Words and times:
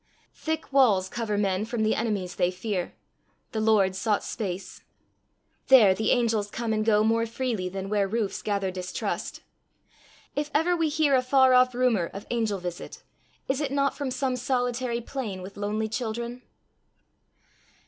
Thick 0.33 0.73
walls 0.73 1.07
cover 1.07 1.37
men 1.37 1.63
from 1.63 1.83
the 1.83 1.93
enemies 1.93 2.33
they 2.33 2.49
fear; 2.49 2.95
the 3.51 3.61
Lord 3.61 3.95
sought 3.95 4.23
space. 4.23 4.81
There 5.67 5.93
the 5.93 6.09
angels 6.09 6.49
come 6.49 6.73
and 6.73 6.83
go 6.83 7.03
more 7.03 7.27
freely 7.27 7.69
than 7.69 7.87
where 7.87 8.07
roofs 8.07 8.41
gather 8.41 8.71
distrust. 8.71 9.43
If 10.35 10.49
ever 10.55 10.75
we 10.75 10.89
hear 10.89 11.13
a 11.13 11.21
far 11.21 11.53
off 11.53 11.75
rumour 11.75 12.09
of 12.15 12.25
angel 12.31 12.57
visit, 12.57 13.03
is 13.47 13.61
it 13.61 13.71
not 13.71 13.95
from 13.95 14.09
some 14.09 14.35
solitary 14.35 15.01
plain 15.01 15.43
with 15.43 15.55
lonely 15.55 15.87
children? 15.87 16.41